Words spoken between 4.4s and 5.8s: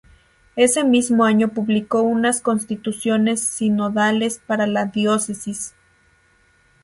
para la diócesis.